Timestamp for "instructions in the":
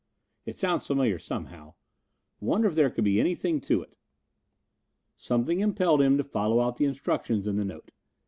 6.85-7.65